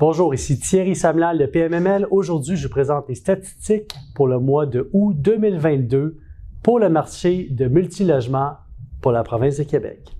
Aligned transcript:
Bonjour, 0.00 0.32
ici 0.32 0.58
Thierry 0.58 0.96
Samlal 0.96 1.36
de 1.36 1.44
PMML. 1.44 2.06
Aujourd'hui, 2.10 2.56
je 2.56 2.68
présente 2.68 3.06
les 3.10 3.14
statistiques 3.14 3.92
pour 4.14 4.28
le 4.28 4.38
mois 4.38 4.64
de 4.64 4.88
août 4.94 5.14
2022 5.14 6.16
pour 6.62 6.78
le 6.78 6.88
marché 6.88 7.48
de 7.50 7.66
multilogement 7.66 8.54
pour 9.02 9.12
la 9.12 9.22
province 9.24 9.58
de 9.58 9.64
Québec. 9.64 10.16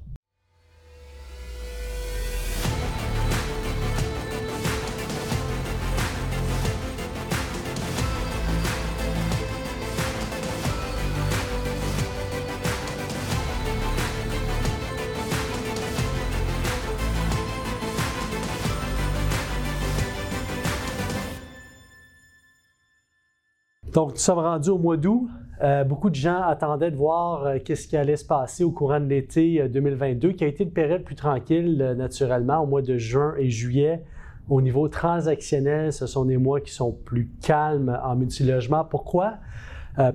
Donc, 23.92 24.12
nous 24.12 24.18
sommes 24.18 24.38
rendus 24.38 24.70
au 24.70 24.78
mois 24.78 24.96
d'août. 24.96 25.28
Euh, 25.62 25.84
beaucoup 25.84 26.10
de 26.10 26.14
gens 26.14 26.42
attendaient 26.42 26.90
de 26.90 26.96
voir 26.96 27.44
euh, 27.44 27.58
qu'est-ce 27.62 27.88
qui 27.88 27.96
allait 27.96 28.16
se 28.16 28.24
passer 28.24 28.62
au 28.64 28.70
courant 28.70 29.00
de 29.00 29.06
l'été 29.06 29.68
2022, 29.68 30.28
euh, 30.28 30.32
qui 30.32 30.44
a 30.44 30.46
été 30.46 30.64
une 30.64 30.70
période 30.70 31.02
plus 31.02 31.16
tranquille 31.16 31.94
naturellement 31.98 32.60
au 32.60 32.66
mois 32.66 32.82
de 32.82 32.96
juin 32.96 33.34
et 33.36 33.50
juillet. 33.50 34.02
Au 34.48 34.62
niveau 34.62 34.88
transactionnel, 34.88 35.92
ce 35.92 36.06
sont 36.06 36.24
des 36.24 36.38
mois 36.38 36.60
qui 36.60 36.72
sont 36.72 36.92
plus 36.92 37.30
calmes 37.42 37.98
en 38.02 38.16
multilogement. 38.16 38.84
Pourquoi? 38.84 39.34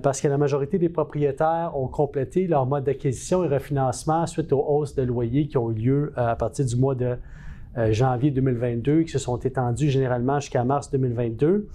parce 0.02 0.20
que 0.20 0.26
la 0.26 0.38
majorité 0.38 0.78
des 0.78 0.88
propriétaires 0.88 1.70
ont 1.76 1.86
complété 1.86 2.48
leur 2.48 2.66
mode 2.66 2.84
d'acquisition 2.84 3.44
et 3.44 3.46
refinancement 3.46 4.26
suite 4.26 4.52
aux 4.52 4.64
hausses 4.66 4.96
de 4.96 5.02
loyers 5.02 5.46
qui 5.46 5.58
ont 5.58 5.70
eu 5.70 5.74
lieu 5.74 6.12
à 6.16 6.34
partir 6.34 6.64
du 6.64 6.74
mois 6.74 6.96
de 6.96 7.16
janvier 7.90 8.32
2022, 8.32 9.02
qui 9.02 9.10
se 9.10 9.20
sont 9.20 9.36
étendues 9.36 9.90
généralement 9.90 10.40
jusqu'à 10.40 10.64
mars 10.64 10.90
2022. 10.90 11.68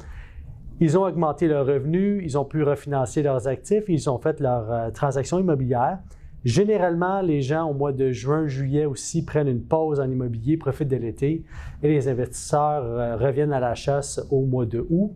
Ils 0.81 0.97
ont 0.97 1.03
augmenté 1.03 1.47
leurs 1.47 1.67
revenus, 1.67 2.23
ils 2.23 2.39
ont 2.39 2.43
pu 2.43 2.63
refinancer 2.63 3.21
leurs 3.21 3.47
actifs, 3.47 3.83
ils 3.87 4.09
ont 4.09 4.17
fait 4.17 4.39
leurs 4.39 4.71
euh, 4.71 4.89
transactions 4.89 5.37
immobilières. 5.37 5.99
Généralement, 6.43 7.21
les 7.21 7.43
gens 7.43 7.69
au 7.69 7.73
mois 7.75 7.91
de 7.91 8.09
juin, 8.09 8.47
juillet 8.47 8.85
aussi 8.85 9.23
prennent 9.23 9.47
une 9.47 9.61
pause 9.61 9.99
en 9.99 10.09
immobilier, 10.09 10.57
profitent 10.57 10.87
de 10.87 10.95
l'été 10.95 11.43
et 11.83 11.87
les 11.87 12.07
investisseurs 12.07 12.83
euh, 12.83 13.15
reviennent 13.15 13.53
à 13.53 13.59
la 13.59 13.75
chasse 13.75 14.25
au 14.31 14.41
mois 14.41 14.65
de 14.65 14.83
août. 14.89 15.11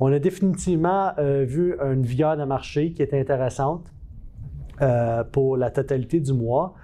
On 0.00 0.10
a 0.10 0.18
définitivement 0.18 1.12
euh, 1.18 1.44
vu 1.46 1.76
une 1.78 2.04
viande 2.04 2.38
de 2.38 2.44
marché 2.44 2.92
qui 2.92 3.02
est 3.02 3.12
intéressante 3.12 3.92
pour 5.30 5.56
la 5.56 5.70
totalité 5.70 6.18
du 6.18 6.32
mois. 6.32 6.74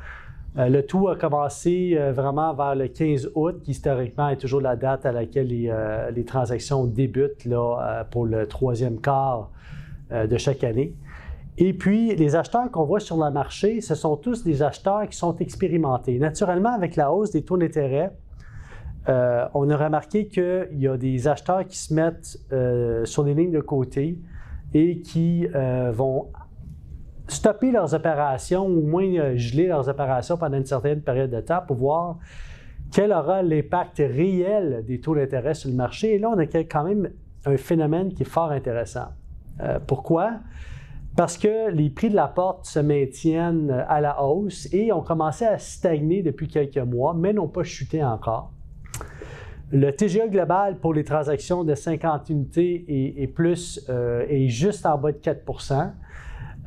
Euh, 0.56 0.68
le 0.68 0.84
tout 0.84 1.08
a 1.08 1.16
commencé 1.16 1.94
euh, 1.94 2.12
vraiment 2.12 2.54
vers 2.54 2.74
le 2.74 2.88
15 2.88 3.30
août, 3.34 3.60
qui 3.62 3.72
historiquement 3.72 4.28
est 4.30 4.36
toujours 4.36 4.60
la 4.60 4.76
date 4.76 5.04
à 5.04 5.12
laquelle 5.12 5.48
les, 5.48 5.68
euh, 5.68 6.10
transactions 6.26 6.86
débutent 6.86 7.44
là, 7.44 8.06
pour 8.10 8.26
le 8.26 8.46
troisième 8.46 9.00
quart 9.00 9.50
de 10.10 10.36
chaque 10.38 10.64
année. 10.64 10.94
Et 11.58 11.72
puis, 11.72 12.14
les 12.14 12.34
acheteurs 12.34 12.70
qu'on 12.70 12.84
voit 12.84 13.00
sur 13.00 13.22
le 13.22 13.30
marché, 13.30 13.80
ce 13.80 13.94
sont 13.94 14.16
tous 14.16 14.42
des 14.42 14.62
acheteurs 14.62 15.06
qui 15.08 15.16
sont 15.16 15.36
expérimentés. 15.36 16.18
Naturellement, 16.18 16.72
avec 16.72 16.96
la 16.96 17.12
hausse 17.12 17.30
des 17.30 17.42
taux 17.42 17.56
d'intérêt, 17.56 18.12
on 19.06 19.70
a 19.70 19.76
remarqué 19.76 20.28
qu'il 20.28 20.78
y 20.78 20.88
a 20.88 20.96
des 20.96 21.28
acheteurs 21.28 21.66
qui 21.66 21.78
se 21.78 21.94
mettent 21.94 22.38
sur 23.04 23.22
les 23.24 23.34
lignes 23.34 23.52
de 23.52 23.60
côté 23.60 24.18
et 24.74 25.00
qui 25.00 25.46
vont 25.92 26.28
stopper 27.28 27.70
leurs 27.70 27.94
opérations 27.94 28.66
ou 28.66 28.78
au 28.78 28.86
moins 28.86 29.04
euh, 29.04 29.36
geler 29.36 29.66
leurs 29.66 29.88
opérations 29.88 30.36
pendant 30.36 30.56
une 30.56 30.66
certaine 30.66 31.00
période 31.00 31.30
de 31.30 31.40
temps 31.40 31.60
pour 31.66 31.76
voir 31.76 32.18
quel 32.92 33.12
aura 33.12 33.42
l'impact 33.42 33.98
réel 33.98 34.84
des 34.86 35.00
taux 35.00 35.14
d'intérêt 35.14 35.54
sur 35.54 35.68
le 35.68 35.76
marché. 35.76 36.14
Et 36.14 36.18
là, 36.18 36.30
on 36.30 36.38
a 36.38 36.46
quand 36.46 36.84
même 36.84 37.10
un 37.44 37.56
phénomène 37.56 38.12
qui 38.12 38.22
est 38.22 38.26
fort 38.28 38.50
intéressant. 38.50 39.08
Euh, 39.60 39.78
pourquoi? 39.86 40.32
Parce 41.16 41.36
que 41.36 41.70
les 41.70 41.90
prix 41.90 42.10
de 42.10 42.14
la 42.14 42.28
porte 42.28 42.64
se 42.66 42.78
maintiennent 42.78 43.84
à 43.88 44.00
la 44.00 44.22
hausse 44.22 44.68
et 44.72 44.92
ont 44.92 45.02
commencé 45.02 45.44
à 45.44 45.58
stagner 45.58 46.22
depuis 46.22 46.48
quelques 46.48 46.78
mois, 46.78 47.12
mais 47.12 47.32
n'ont 47.32 47.48
pas 47.48 47.64
chuté 47.64 48.02
encore. 48.04 48.52
Le 49.70 49.90
TGA 49.90 50.28
global 50.28 50.78
pour 50.78 50.94
les 50.94 51.04
transactions 51.04 51.62
de 51.62 51.74
50 51.74 52.30
unités 52.30 52.84
et, 53.20 53.26
plus 53.26 53.84
euh, 53.90 54.24
est 54.28 54.48
juste 54.48 54.86
en 54.86 54.96
bas 54.96 55.12
de 55.12 55.18
4 55.18 55.44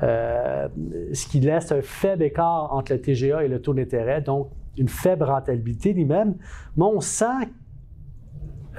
euh, 0.03 0.67
ce 1.13 1.27
qui 1.27 1.39
laisse 1.39 1.71
un 1.71 1.81
faible 1.81 2.23
écart 2.23 2.73
entre 2.73 2.93
le 2.93 3.01
TGA 3.01 3.43
et 3.43 3.47
le 3.47 3.61
taux 3.61 3.73
d'intérêt, 3.73 4.21
donc 4.21 4.49
une 4.77 4.87
faible 4.87 5.23
rentabilité 5.23 5.93
lui-même. 5.93 6.35
Mais 6.75 6.85
on 6.85 7.01
sent 7.01 7.49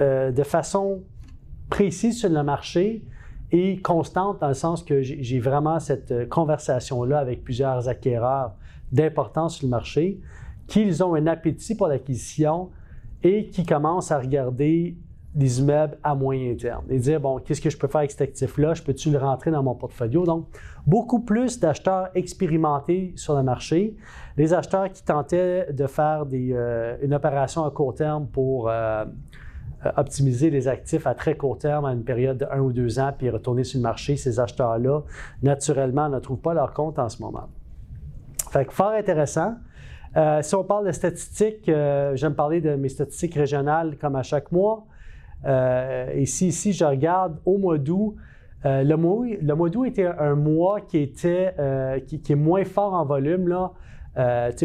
euh, 0.00 0.32
de 0.32 0.42
façon 0.42 1.02
précise 1.70 2.18
sur 2.18 2.28
le 2.28 2.42
marché 2.42 3.04
et 3.50 3.80
constante 3.80 4.40
dans 4.40 4.48
le 4.48 4.54
sens 4.54 4.82
que 4.82 5.02
j'ai 5.02 5.38
vraiment 5.38 5.78
cette 5.78 6.28
conversation-là 6.28 7.18
avec 7.18 7.44
plusieurs 7.44 7.88
acquéreurs 7.88 8.54
d'importance 8.90 9.56
sur 9.56 9.66
le 9.66 9.70
marché, 9.70 10.20
qu'ils 10.66 11.04
ont 11.04 11.14
un 11.14 11.26
appétit 11.26 11.74
pour 11.74 11.88
l'acquisition 11.88 12.70
et 13.22 13.48
qui 13.48 13.64
commencent 13.64 14.10
à 14.10 14.18
regarder 14.18 14.96
des 15.34 15.60
immeubles 15.60 15.96
à 16.02 16.14
moyen 16.14 16.54
terme 16.54 16.84
et 16.90 16.98
dire, 16.98 17.20
bon, 17.20 17.38
qu'est-ce 17.38 17.60
que 17.60 17.70
je 17.70 17.78
peux 17.78 17.88
faire 17.88 18.00
avec 18.00 18.10
cet 18.10 18.20
actif-là? 18.20 18.74
Je 18.74 18.82
peux-tu 18.82 19.10
le 19.10 19.18
rentrer 19.18 19.50
dans 19.50 19.62
mon 19.62 19.74
portfolio? 19.74 20.26
Donc, 20.26 20.46
beaucoup 20.86 21.20
plus 21.20 21.58
d'acheteurs 21.58 22.10
expérimentés 22.14 23.12
sur 23.16 23.34
le 23.34 23.42
marché. 23.42 23.96
Les 24.36 24.52
acheteurs 24.52 24.90
qui 24.92 25.02
tentaient 25.02 25.72
de 25.72 25.86
faire 25.86 26.24
euh, 26.32 26.96
une 27.02 27.14
opération 27.14 27.64
à 27.64 27.70
court 27.70 27.94
terme 27.94 28.26
pour 28.26 28.68
euh, 28.68 29.06
euh, 29.86 29.90
optimiser 29.96 30.50
les 30.50 30.68
actifs 30.68 31.06
à 31.06 31.14
très 31.14 31.34
court 31.34 31.56
terme 31.56 31.86
à 31.86 31.92
une 31.92 32.04
période 32.04 32.36
de 32.36 32.46
un 32.50 32.60
ou 32.60 32.72
deux 32.72 32.98
ans, 32.98 33.12
puis 33.16 33.30
retourner 33.30 33.64
sur 33.64 33.78
le 33.78 33.84
marché, 33.84 34.16
ces 34.16 34.38
acheteurs-là, 34.38 35.00
naturellement, 35.42 36.10
ne 36.10 36.18
trouvent 36.18 36.40
pas 36.40 36.52
leur 36.52 36.74
compte 36.74 36.98
en 36.98 37.08
ce 37.08 37.22
moment. 37.22 37.48
Fait 38.50 38.66
que 38.66 38.72
fort 38.72 38.90
intéressant. 38.92 39.54
si 40.42 40.54
on 40.54 40.62
parle 40.62 40.88
de 40.88 40.92
statistiques, 40.92 41.64
j'aime 41.64 42.34
parler 42.34 42.60
de 42.60 42.74
mes 42.74 42.90
statistiques 42.90 43.34
régionales 43.34 43.96
comme 43.96 44.14
à 44.14 44.22
chaque 44.22 44.52
mois. 44.52 44.84
Euh, 45.46 46.10
et 46.14 46.26
si 46.26 46.48
ici, 46.48 46.72
je 46.72 46.84
regarde 46.84 47.38
au 47.44 47.58
mois 47.58 47.78
d'août, 47.78 48.16
euh, 48.64 48.84
le 48.84 48.96
mois, 48.96 49.68
d'août 49.70 49.86
était 49.86 50.06
un 50.06 50.36
mois 50.36 50.80
qui, 50.80 50.98
était, 50.98 51.54
euh, 51.58 51.98
qui, 52.00 52.20
est 52.28 52.36
moins 52.36 52.64
fort 52.64 52.94
en 52.94 53.04
volume. 53.04 53.48
Là. 53.48 53.72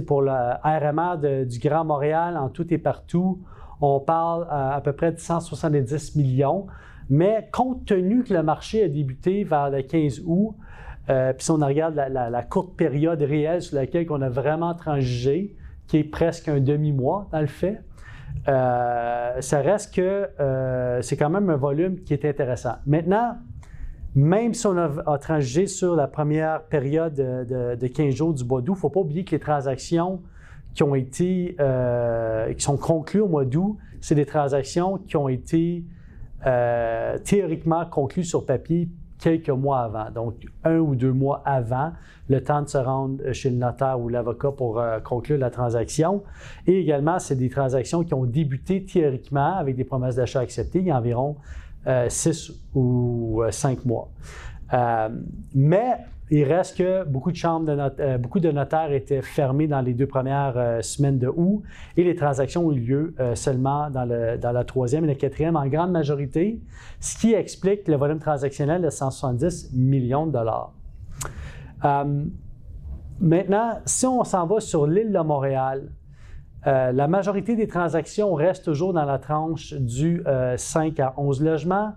pour 0.05 0.21
le 0.21 0.31
RMA 0.31 1.17
du 1.45 1.59
Grand 1.59 1.85
Montréal, 1.85 2.37
en 2.37 2.49
tout 2.49 2.71
et 2.73 2.77
partout, 2.77 3.41
on 3.81 3.99
parle 3.99 4.47
à, 4.49 4.79
peu 4.83 4.93
près 4.93 5.11
de 5.11 5.19
170 5.19 6.15
millions. 6.15 6.67
Mais 7.09 7.47
compte 7.51 7.85
tenu 7.85 8.23
que 8.23 8.33
le 8.33 8.43
marché 8.43 8.83
a 8.83 8.87
débuté 8.89 9.43
vers 9.45 9.69
le 9.69 9.81
15 9.81 10.23
août, 10.25 10.55
puis 11.07 11.15
si 11.39 11.51
on 11.51 11.55
regarde 11.55 11.95
la, 11.95 12.29
la, 12.29 12.43
courte 12.43 12.75
période 12.75 13.21
réelle 13.21 13.61
sur 13.61 13.77
laquelle 13.77 14.05
on 14.09 14.21
a 14.21 14.29
vraiment 14.29 14.75
transigé, 14.75 15.55
qui 15.87 15.99
est 15.99 16.03
presque 16.03 16.49
un 16.49 16.59
demi-mois 16.59 17.29
dans 17.31 17.39
le 17.39 17.47
fait, 17.47 17.81
euh, 18.47 19.41
ça 19.41 19.61
reste 19.61 19.93
que 19.93 20.29
euh, 20.39 21.01
c'est 21.01 21.17
quand 21.17 21.29
même 21.29 21.49
un 21.49 21.57
volume 21.57 22.01
qui 22.01 22.13
est 22.13 22.25
intéressant. 22.25 22.75
Maintenant, 22.85 23.37
même 24.15 24.53
si 24.53 24.65
on 24.65 24.77
a, 24.77 25.17
transigé 25.19 25.67
sur 25.67 25.95
la 25.95 26.07
première 26.07 26.63
période 26.63 27.13
de, 27.13 27.87
15 27.87 28.13
jours 28.15 28.33
du 28.33 28.43
mois 28.43 28.61
d'août, 28.61 28.73
il 28.73 28.77
ne 28.77 28.81
faut 28.81 28.89
pas 28.89 29.01
oublier 29.01 29.23
que 29.23 29.31
les 29.31 29.39
transactions 29.39 30.21
qui 30.73 30.83
ont 30.83 30.95
été, 30.95 31.55
euh, 31.59 32.53
qui 32.53 32.63
sont 32.63 32.77
conclues 32.77 33.21
au 33.21 33.27
mois 33.27 33.45
d'août, 33.45 33.77
c'est 34.01 34.15
des 34.15 34.25
transactions 34.25 34.97
qui 34.97 35.17
ont 35.17 35.29
été 35.29 35.83
théoriquement 37.23 37.85
conclues 37.85 38.23
sur 38.23 38.45
papier 38.45 38.87
quelques 39.19 39.49
mois 39.49 39.79
avant, 39.79 40.11
donc 40.11 40.35
un 40.63 40.77
ou 40.77 40.95
deux 40.95 41.11
mois 41.11 41.41
avant, 41.45 41.91
le 42.29 42.43
temps 42.43 42.61
de 42.61 42.67
se 42.67 42.77
rendre 42.77 43.31
chez 43.31 43.49
le 43.49 43.57
notaire 43.57 43.99
ou 43.99 44.09
l'avocat 44.09 44.51
pour 44.51 44.79
euh, 44.79 44.99
conclure 44.99 45.37
la 45.37 45.49
transaction. 45.49 46.23
Et 46.65 46.79
également, 46.79 47.19
c'est 47.19 47.35
des 47.35 47.49
transactions 47.49 48.03
qui 48.03 48.13
ont 48.13 48.25
débuté 48.25 48.83
théoriquement 48.83 49.55
avec 49.55 49.75
des 49.75 49.83
promesses 49.83 50.15
d'achat 50.15 50.41
acceptées 50.41 50.79
il 50.79 50.87
y 50.87 50.91
a 50.91 50.97
environ 50.97 51.37
euh, 51.87 52.07
six 52.09 52.51
ou 52.75 53.41
euh, 53.43 53.51
cinq 53.51 53.85
mois. 53.85 54.09
mais 55.55 55.97
il 56.29 56.43
reste 56.43 56.77
que 56.77 57.05
beaucoup 57.05 57.31
de 57.31 57.37
chambres 57.37 57.65
de 57.65 58.01
euh, 58.01 58.17
beaucoup 58.17 58.39
de 58.39 58.51
notaires 58.51 58.91
étaient 58.91 59.21
fermés 59.21 59.67
dans 59.67 59.79
les 59.81 59.93
deux 59.93 60.07
premières 60.07 60.53
euh, 60.57 60.81
semaines 60.81 61.19
de 61.19 61.27
août 61.27 61.63
et 61.95 62.03
les 62.03 62.15
transactions 62.15 62.67
ont 62.67 62.71
eu 62.73 62.79
lieu 62.79 63.15
euh, 63.19 63.33
seulement 63.35 63.89
dans, 63.89 64.05
la 64.05 64.63
troisième 64.65 65.05
et 65.05 65.07
la 65.07 65.15
quatrième 65.15 65.55
en 65.55 65.67
grande 65.67 65.91
majorité, 65.91 66.61
ce 66.99 67.17
qui 67.17 67.33
explique 67.33 67.87
le 67.87 67.95
volume 67.95 68.19
transactionnel 68.19 68.81
de 68.81 68.89
170 68.89 69.71
millions 69.73 70.27
de 70.27 70.33
dollars. 70.33 70.73
maintenant, 73.21 73.79
si 73.85 74.05
on 74.05 74.23
s'en 74.23 74.45
va 74.47 74.59
sur 74.59 74.85
l'île 74.85 75.13
de 75.13 75.19
Montréal, 75.19 75.91
la 76.65 77.07
majorité 77.07 77.55
des 77.55 77.67
transactions 77.67 78.33
restent 78.33 78.65
toujours 78.65 78.93
dans 78.93 79.05
la 79.05 79.19
tranche 79.19 79.73
du 79.73 80.23
5 80.57 80.99
à 80.99 81.13
11 81.17 81.41
logements. 81.43 81.93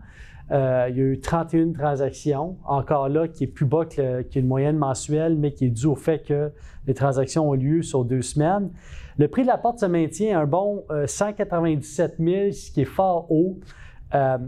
Euh, 0.52 0.86
il 0.90 0.96
y 0.96 1.00
a 1.00 1.04
eu 1.04 1.20
31 1.20 1.72
transactions, 1.72 2.56
encore 2.64 3.08
là, 3.08 3.28
qui 3.28 3.44
est 3.44 3.46
plus 3.46 3.66
bas 3.66 3.84
qu'une 3.84 4.46
moyenne 4.46 4.76
mensuelle, 4.76 5.36
mais 5.36 5.52
qui 5.52 5.66
est 5.66 5.70
dû 5.70 5.86
au 5.86 5.94
fait 5.94 6.22
que 6.22 6.50
les 6.86 6.94
transactions 6.94 7.48
ont 7.48 7.54
lieu 7.54 7.82
sur 7.82 8.04
deux 8.04 8.22
semaines. 8.22 8.70
Le 9.18 9.28
prix 9.28 9.42
de 9.42 9.46
la 9.46 9.58
porte 9.58 9.78
se 9.78 9.86
maintient 9.86 10.38
à 10.38 10.42
un 10.42 10.46
bon 10.46 10.84
197 11.06 12.16
000, 12.18 12.52
ce 12.52 12.70
qui 12.70 12.80
est 12.80 12.84
fort 12.84 13.30
haut 13.30 13.58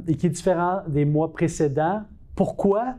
et 0.09 0.15
qui 0.17 0.27
est 0.27 0.31
différent 0.31 0.81
des 0.89 1.05
mois 1.05 1.33
précédents. 1.33 2.03
Pourquoi? 2.35 2.95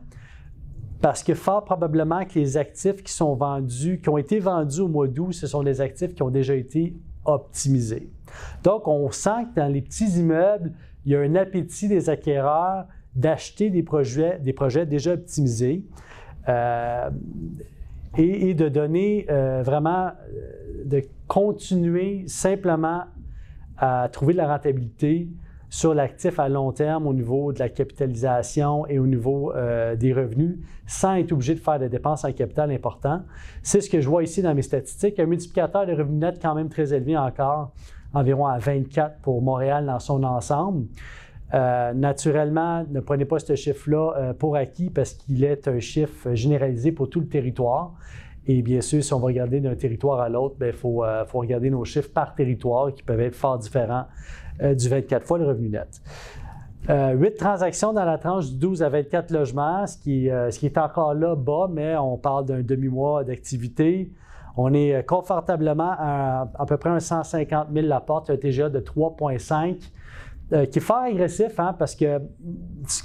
Parce 1.01 1.23
que 1.23 1.33
fort 1.33 1.65
probablement 1.65 2.23
que 2.23 2.39
les 2.39 2.55
actifs 2.55 3.03
qui 3.03 3.11
sont 3.11 3.35
vendus, 3.35 3.99
qui 4.01 4.07
ont 4.07 4.17
été 4.17 4.39
vendus 4.39 4.79
au 4.79 4.87
mois 4.87 5.07
d'août, 5.07 5.33
ce 5.33 5.47
sont 5.47 5.61
des 5.61 5.81
actifs 5.81 6.15
qui 6.15 6.23
ont 6.23 6.29
déjà 6.29 6.55
été 6.55 6.95
optimisés. 7.25 8.09
Donc, 8.63 8.87
on 8.87 9.11
sent 9.11 9.47
que 9.51 9.59
dans 9.59 9.67
les 9.67 9.81
petits 9.81 10.19
immeubles, 10.19 10.71
il 11.05 11.11
y 11.11 11.15
a 11.17 11.19
un 11.19 11.35
appétit 11.35 11.89
des 11.89 12.09
acquéreurs 12.09 12.85
d'acheter 13.15 13.69
des 13.69 13.83
projets, 13.83 14.39
des 14.39 14.53
projets 14.53 14.85
déjà 14.85 15.13
optimisés 15.13 15.83
euh, 16.49 17.09
et, 18.17 18.53
de 18.53 18.69
donner 18.69 19.25
euh, 19.29 19.63
vraiment, 19.63 20.07
euh, 20.07 20.83
de 20.85 21.01
continuer 21.27 22.25
simplement 22.27 23.03
à 23.77 24.09
trouver 24.11 24.33
de 24.33 24.37
la 24.37 24.47
rentabilité 24.47 25.27
sur 25.69 25.95
l'actif 25.95 26.39
à 26.39 26.49
long 26.49 26.71
terme 26.71 27.07
au 27.07 27.13
niveau 27.13 27.51
de 27.51 27.59
la 27.59 27.69
capitalisation 27.69 28.85
et 28.87 28.99
au 28.99 29.07
niveau 29.07 29.51
des 29.97 30.13
revenus 30.13 30.59
sans 30.85 31.15
être 31.15 31.31
obligé 31.31 31.55
de 31.55 31.59
faire 31.59 31.79
des 31.79 31.89
dépenses 31.89 32.23
en 32.23 32.31
capital 32.31 32.69
important. 32.69 33.23
C'est 33.63 33.81
ce 33.81 33.89
que 33.89 33.99
je 33.99 34.07
vois 34.07 34.21
ici 34.21 34.43
dans 34.43 34.53
mes 34.53 34.61
statistiques. 34.61 35.19
Un 35.19 35.25
multiplicateur 35.25 35.87
de 35.87 35.93
revenus 35.93 36.19
nets 36.19 36.39
quand 36.39 36.53
même 36.53 36.69
très 36.69 36.93
élevé 36.93 37.17
encore, 37.17 37.71
environ 38.13 38.45
à 38.45 38.59
24 38.59 39.17
pour 39.21 39.41
Montréal 39.41 39.87
dans 39.87 39.99
son 39.99 40.23
ensemble. 40.23 40.85
Euh, 41.53 41.93
naturellement, 41.93 42.85
ne 42.89 42.99
prenez 42.99 43.25
pas 43.25 43.39
ce 43.39 43.55
chiffre-là 43.55 44.13
euh, 44.17 44.33
pour 44.33 44.55
acquis 44.55 44.89
parce 44.89 45.13
qu'il 45.13 45.43
est 45.43 45.67
un 45.67 45.79
chiffre 45.79 46.33
généralisé 46.33 46.91
pour 46.91 47.09
tout 47.09 47.19
le 47.19 47.27
territoire. 47.27 47.93
Et 48.47 48.61
bien 48.61 48.81
sûr, 48.81 49.03
si 49.03 49.13
on 49.13 49.19
va 49.19 49.27
regarder 49.27 49.61
d'un 49.61 49.75
territoire 49.75 50.19
à 50.19 50.29
l'autre, 50.29 50.55
il 50.57 50.59
ben, 50.59 50.73
faut, 50.73 51.03
regarder 51.33 51.69
nos 51.69 51.85
chiffres 51.85 52.11
par 52.11 52.35
territoire 52.35 52.93
qui 52.93 53.03
peuvent 53.03 53.21
être 53.21 53.35
fort 53.35 53.57
différents 53.57 54.05
euh, 54.61 54.75
du 54.75 54.89
24 54.89 55.25
fois 55.25 55.37
le 55.37 55.45
revenu 55.45 55.69
net. 55.69 56.01
Euh, 56.89 57.13
8 57.13 57.37
transactions 57.37 57.93
dans 57.93 58.03
la 58.03 58.17
tranche 58.17 58.49
du 58.49 58.57
12 58.57 58.83
à 58.83 58.89
24 58.89 59.31
logements, 59.31 59.87
ce 59.87 59.97
qui, 59.97 60.29
euh, 60.29 60.49
est 60.49 60.77
encore 60.77 61.13
là 61.13 61.33
bas, 61.35 61.69
mais 61.71 61.95
on 61.95 62.17
parle 62.17 62.45
d'un 62.45 62.61
demi-mois 62.61 63.23
d'activité. 63.23 64.11
On 64.57 64.73
est 64.73 64.93
euh, 64.93 65.01
confortablement 65.01 65.95
à 65.97 66.51
à 66.59 66.65
peu 66.65 66.75
près 66.75 66.89
un 66.89 66.99
150 66.99 67.69
000 67.73 67.87
la 67.87 68.01
porte, 68.01 68.29
un 68.29 68.35
TGA 68.35 68.69
de 68.69 68.81
3,5 68.81 69.77
euh, 70.53 70.65
qui 70.65 70.77
est 70.77 70.81
fort 70.81 70.97
agressif, 70.97 71.59
hein, 71.59 71.75
parce 71.77 71.95
que 71.95 72.19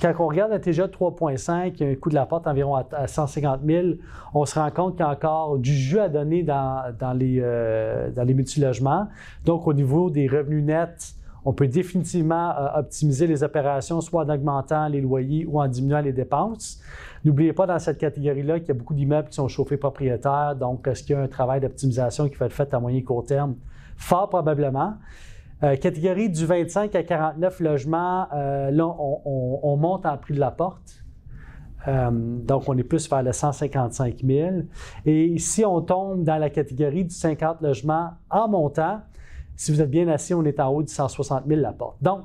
quand 0.03 0.13
on 0.19 0.27
regarde 0.27 0.53
un 0.53 0.59
TGA 0.59 0.87
de 0.87 0.93
3,5, 0.93 1.83
un 1.83 1.95
coût 1.95 2.11
de 2.11 2.15
la 2.15 2.27
porte 2.27 2.47
environ 2.47 2.75
à, 2.75 3.07
150 3.07 3.61
000, 3.65 3.87
on 4.35 4.45
se 4.45 4.59
rend 4.59 4.71
compte 4.71 4.97
qu'il 4.97 5.07
y 5.07 5.09
a 5.09 5.11
encore 5.11 5.59
du 5.59 5.73
jus 5.73 5.99
à 5.99 6.11
donner 6.11 6.43
dans, 6.43 6.95
dans 6.99 7.15
les, 7.15 7.39
euh, 7.41 8.11
dans 8.11 8.25
les 8.25 8.35
multilogements. 8.35 9.09
Donc, 9.47 9.67
au 9.67 9.73
niveau 9.73 10.11
des 10.11 10.29
revenus 10.29 10.63
nets, 10.63 11.15
on 11.45 11.55
peut 11.55 11.69
définitivement 11.69 12.51
euh, 12.51 12.81
optimiser 12.81 13.27
les 13.27 13.43
opérations, 13.43 14.03
soit 14.03 14.25
en 14.25 14.29
augmentant 14.29 14.87
les 14.89 15.01
loyers 15.01 15.47
ou 15.47 15.59
en 15.59 15.69
diminuant 15.69 16.03
les 16.03 16.13
dépenses. 16.13 16.81
N'oubliez 17.25 17.55
pas 17.55 17.67
dans 17.67 17.79
cette 17.79 17.97
catégorie-là 17.97 18.61
qu'il 18.61 18.69
y 18.69 18.73
a 18.73 18.75
beaucoup 18.75 18.95
d'immeubles 18.95 19.29
qui 19.29 19.37
sont 19.37 19.49
chauffés 19.49 19.79
propriétaires. 19.79 20.55
Donc, 20.55 20.87
est-ce 20.87 21.03
qu'il 21.03 21.17
y 21.17 21.19
a 21.19 21.23
un 21.23 21.29
travail 21.29 21.61
d'optimisation 21.61 22.29
qui 22.29 22.35
va 22.37 22.45
être 22.45 22.53
fait 22.53 22.75
à 22.75 22.79
moyen 22.79 22.99
et 22.99 23.03
court 23.03 23.25
terme? 23.25 23.55
Fort 23.97 24.29
probablement. 24.29 24.95
Euh, 25.63 25.77
catégorie 25.77 26.31
du 26.31 26.47
25 26.47 26.95
à 26.95 27.03
49 27.03 27.61
logements, 27.61 28.29
euh, 28.33 28.71
là, 28.71 28.87
on, 28.87 29.77
monte 29.77 30.07
en 30.07 30.17
prix 30.17 30.35
de 30.35 30.41
la 30.41 30.51
porte. 30.51 31.05
donc, 31.87 32.69
on 32.69 32.77
est 32.77 32.85
plus 32.85 33.09
vers 33.09 33.23
le 33.23 33.33
155 33.33 34.23
000. 34.25 34.51
Et 35.07 35.39
si 35.39 35.65
on 35.65 35.81
tombe 35.81 36.23
dans 36.23 36.37
la 36.37 36.51
catégorie 36.51 37.05
du 37.05 37.15
50 37.15 37.63
logements 37.63 38.11
en 38.31 38.49
montant, 38.49 39.01
si 39.57 39.73
vous 39.73 39.83
êtes 39.83 39.91
bien 39.91 40.07
assis, 40.09 40.35
on 40.35 40.45
est 40.45 40.61
en 40.61 40.69
haut 40.69 40.83
de 40.83 40.89
160 40.89 41.45
000 41.47 41.61
la 41.61 41.73
porte. 41.73 41.97
Donc, 42.01 42.25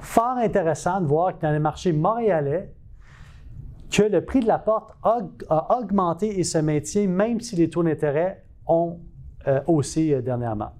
fort 0.00 0.36
intéressant 0.36 1.00
de 1.00 1.06
voir 1.06 1.36
que 1.36 1.42
dans 1.42 1.52
le 1.52 1.60
marché 1.60 1.92
montréalais, 1.92 2.72
que 3.92 4.02
le 4.02 4.24
prix 4.24 4.40
de 4.40 4.46
la 4.46 4.58
porte 4.58 4.94
a, 5.02 5.78
augmenté 5.78 6.38
et 6.38 6.44
se 6.44 6.58
maintient 6.58 7.06
même 7.06 7.40
si 7.40 7.56
les 7.56 7.68
taux 7.68 7.82
d'intérêt 7.82 8.44
ont 8.66 9.00
euh, 9.46 9.60
haussé 9.66 10.14
euh, 10.14 10.22
dernièrement. 10.22 10.72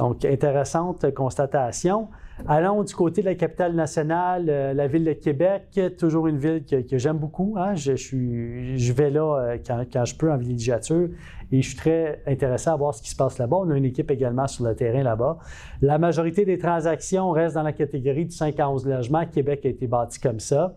Donc, 0.00 0.24
intéressante 0.24 1.12
constatation. 1.12 2.08
Allons 2.48 2.82
du 2.84 2.94
côté 2.94 3.20
de 3.20 3.26
la 3.26 3.34
capitale 3.34 3.74
nationale, 3.74 4.46
euh, 4.48 4.72
la 4.72 4.86
ville 4.86 5.04
de 5.04 5.12
Québec, 5.12 5.78
toujours 5.98 6.26
une 6.26 6.38
ville 6.38 6.64
que, 6.64 6.96
j'aime 6.96 7.18
beaucoup. 7.18 7.56
Hein. 7.58 7.74
Je, 7.74 8.92
vais 8.94 9.10
là 9.10 9.20
euh, 9.20 9.58
quand, 9.92 10.04
je 10.06 10.16
peux 10.16 10.32
en 10.32 10.38
villégiature 10.38 11.10
et 11.52 11.60
je 11.60 11.68
suis 11.68 11.76
très 11.76 12.22
intéressé 12.26 12.70
à 12.70 12.76
voir 12.76 12.94
ce 12.94 13.02
qui 13.02 13.10
se 13.10 13.16
passe 13.16 13.36
là-bas. 13.36 13.58
On 13.58 13.70
a 13.70 13.76
une 13.76 13.84
équipe 13.84 14.10
également 14.10 14.46
sur 14.46 14.64
le 14.64 14.74
terrain 14.74 15.02
là-bas. 15.02 15.36
La 15.82 15.98
majorité 15.98 16.46
des 16.46 16.56
transactions 16.56 17.30
restent 17.32 17.56
dans 17.56 17.62
la 17.62 17.74
catégorie 17.74 18.24
du 18.24 18.34
5 18.34 18.58
à 18.58 18.70
11 18.70 18.86
logements. 18.86 19.26
Québec 19.26 19.66
a 19.66 19.68
été 19.68 19.86
bâti 19.86 20.18
comme 20.18 20.40
ça. 20.40 20.76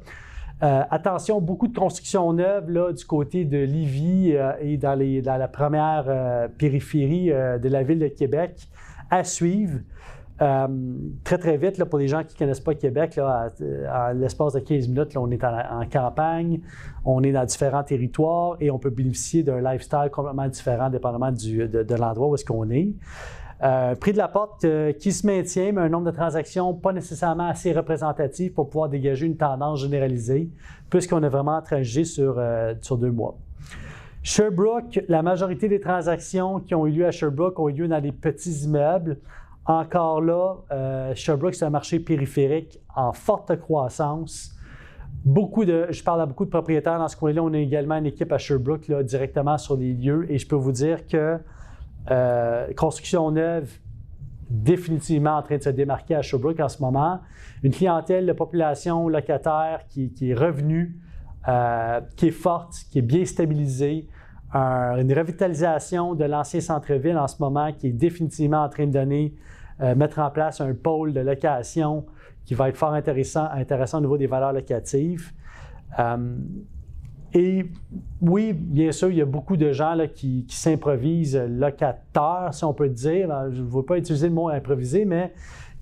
Euh, 0.63 0.83
attention, 0.91 1.39
beaucoup 1.39 1.69
de 1.69 1.77
constructions 1.77 2.33
neuves 2.33 2.69
là, 2.69 2.91
du 2.91 3.05
côté 3.05 3.45
de 3.45 3.59
Livy 3.59 4.35
et 4.59 4.75
dans, 4.75 4.99
la 4.99 5.47
première 5.47 6.49
périphérie 6.57 7.27
de 7.29 7.69
la 7.69 7.83
ville 7.83 7.99
de 7.99 8.09
Québec 8.09 8.67
à 9.09 9.23
suivre. 9.23 9.79
Euh, 10.41 10.67
très, 11.23 11.37
très 11.37 11.57
vite, 11.57 11.77
là, 11.77 11.85
pour 11.85 11.99
les 11.99 12.07
gens 12.07 12.23
qui 12.23 12.33
ne 12.33 12.39
connaissent 12.39 12.59
pas 12.59 12.73
Québec, 12.73 13.15
là, 13.15 13.49
à, 13.89 14.13
l'espace 14.13 14.53
de 14.53 14.59
15 14.59 14.87
minutes, 14.87 15.15
on 15.15 15.29
est 15.31 15.43
en, 15.43 15.85
campagne, 15.91 16.59
on 17.05 17.21
est 17.23 17.31
dans 17.31 17.45
différents 17.45 17.83
territoires 17.83 18.57
et 18.59 18.71
on 18.71 18.79
peut 18.79 18.89
bénéficier 18.89 19.43
d'un 19.43 19.61
lifestyle 19.61 20.09
complètement 20.11 20.47
différent 20.47 20.89
dépendamment 20.89 21.31
du, 21.31 21.67
de, 21.67 21.95
l'endroit 21.95 22.27
où 22.27 22.35
est-ce 22.35 22.45
qu'on 22.45 22.69
est. 22.71 22.93
Euh, 23.63 23.95
prix 23.95 24.11
de 24.11 24.17
la 24.17 24.27
porte 24.27 24.65
euh, 24.65 24.91
qui 24.91 25.13
se 25.13 25.25
maintient, 25.25 25.71
mais 25.71 25.81
un 25.81 25.89
nombre 25.89 26.11
de 26.11 26.15
transactions 26.15 26.73
pas 26.73 26.91
nécessairement 26.91 27.47
assez 27.47 27.71
représentatif 27.71 28.53
pour 28.53 28.69
pouvoir 28.69 28.89
dégager 28.89 29.25
une 29.25 29.37
tendance 29.37 29.79
généralisée, 29.79 30.49
puisqu'on 30.89 31.23
a 31.23 31.29
vraiment 31.29 31.61
transigé 31.61 32.03
sur, 32.03 32.41
sur 32.81 32.97
deux 32.97 33.11
mois. 33.11 33.37
Sherbrooke, 34.23 35.01
la 35.09 35.21
majorité 35.21 35.67
des 35.67 35.81
transactions 35.81 36.61
qui 36.61 36.73
ont 36.73 36.87
eu 36.87 36.91
lieu 36.91 37.05
à 37.05 37.11
Sherbrooke 37.11 37.59
ont 37.59 37.67
eu 37.67 37.73
lieu 37.73 37.87
dans 37.89 38.01
des 38.01 38.13
petits 38.13 38.63
immeubles. 38.63 39.17
Encore 39.65 40.21
là, 40.21 40.55
euh, 40.71 41.13
Sherbrooke, 41.13 41.55
c'est 41.55 41.65
un 41.65 41.69
marché 41.69 41.99
périphérique 41.99 42.79
en 42.95 43.11
forte 43.11 43.55
croissance. 43.59 44.55
Beaucoup 45.25 45.65
de, 45.65 45.87
je 45.89 46.03
parle 46.03 46.21
à 46.21 46.25
beaucoup 46.25 46.45
de 46.45 46.49
propriétaires 46.49 46.99
dans 46.99 47.07
ce 47.07 47.15
coin-là. 47.15 47.43
On 47.43 47.53
a 47.53 47.57
également 47.57 47.95
une 47.95 48.05
équipe 48.05 48.31
à 48.31 48.37
Sherbrooke 48.37 48.91
directement 49.03 49.57
sur 49.57 49.77
les 49.77 49.93
lieux 49.93 50.25
et 50.29 50.37
je 50.37 50.47
peux 50.47 50.55
vous 50.55 50.71
dire 50.71 51.05
que 51.05 51.37
euh, 52.11 52.73
construction 52.75 53.31
neuve, 53.31 53.71
définitivement 54.49 55.37
en 55.37 55.41
train 55.41 55.57
de 55.57 55.63
se 55.63 55.69
démarquer 55.69 56.15
à 56.15 56.21
Sherbrooke 56.21 56.59
en 56.59 56.69
ce 56.69 56.81
moment. 56.81 57.19
Une 57.63 57.71
clientèle 57.71 58.25
de 58.25 58.33
population 58.33 59.07
locataire 59.07 59.81
qui, 59.89 60.11
est 60.21 60.33
revenue, 60.33 60.97
euh, 61.47 62.01
qui 62.17 62.27
est 62.27 62.31
forte, 62.31 62.75
qui 62.91 62.99
est 62.99 63.03
bien 63.03 63.25
stabilisée. 63.25 64.07
Une 64.53 65.13
revitalisation 65.13 66.13
de 66.13 66.25
l'ancien 66.25 66.61
centre-ville 66.61 67.17
en 67.17 67.27
ce 67.27 67.37
moment 67.39 67.71
qui 67.73 67.87
est 67.87 67.91
définitivement 67.91 68.63
en 68.63 68.69
train 68.69 68.85
de 68.85 68.91
donner 68.91 69.33
euh, 69.81 69.95
mettre 69.95 70.19
en 70.19 70.29
place 70.29 70.61
un 70.61 70.73
pôle 70.73 71.13
de 71.13 71.19
location 71.19 72.05
qui 72.45 72.53
va 72.53 72.69
être 72.69 72.77
fort 72.77 72.93
intéressant, 72.93 73.47
intéressant 73.51 73.97
au 73.97 74.01
niveau 74.01 74.17
des 74.17 74.27
valeurs 74.27 74.53
locatives. 74.53 75.31
Euh, 75.97 76.37
et 77.33 77.65
oui, 78.21 78.53
bien 78.53 78.91
sûr, 78.91 79.09
il 79.09 79.17
y 79.17 79.21
a 79.21 79.25
beaucoup 79.25 79.57
de 79.57 79.71
gens 79.71 79.95
là, 79.95 80.07
qui, 80.07 80.45
s'improvisent 80.49 81.35
locateurs, 81.35 82.53
si 82.53 82.63
on 82.63 82.73
peut 82.73 82.89
dire. 82.89 83.29
je 83.51 83.61
ne 83.61 83.67
veux 83.67 83.83
pas 83.83 83.97
utiliser 83.97 84.27
le 84.27 84.35
mot 84.35 84.49
improviser, 84.49 85.05
mais 85.05 85.33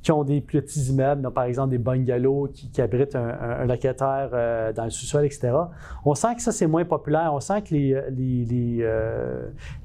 qui 0.02 0.12
ont 0.12 0.24
des 0.24 0.42
petits 0.42 0.90
immeubles, 0.90 1.32
par 1.32 1.44
exemple 1.44 1.70
des 1.72 1.78
bungalows 1.78 2.50
qui, 2.54 2.82
abritent 2.82 3.16
un, 3.16 3.66
locataire 3.66 4.30
euh, 4.34 4.74
dans 4.74 4.86
le 4.86 4.90
sous-sol, 4.90 5.26
etc. 5.26 5.52
On 6.06 6.16
sent 6.16 6.36
que 6.36 6.42
ça, 6.42 6.52
c'est 6.52 6.68
moins 6.68 6.86
populaire. 6.86 7.32
On 7.34 7.40
sent 7.40 7.62
que 7.62 7.74
les, 7.74 8.86